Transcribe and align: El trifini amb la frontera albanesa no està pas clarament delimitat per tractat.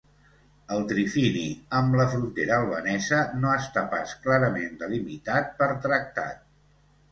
El 0.75 0.79
trifini 0.91 1.43
amb 1.79 1.97
la 1.99 2.07
frontera 2.13 2.57
albanesa 2.63 3.21
no 3.43 3.53
està 3.59 3.85
pas 3.93 4.17
clarament 4.27 4.75
delimitat 4.83 5.55
per 5.63 5.71
tractat. 5.87 6.45